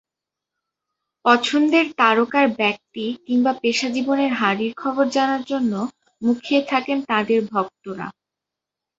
[1.25, 5.73] পছন্দের তারকার ব্যক্তি কিংবা পেশাজীবনের হাঁড়ির খবর জানার জন্য
[6.21, 8.07] মুখিয়ে থাকেন তাঁদের ভক্তেরা।